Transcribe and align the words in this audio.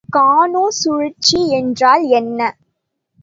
கானோ 0.09 0.63
சுழற்சி 0.71 1.49
என்றால் 1.49 2.05
என்ன? 2.11 2.39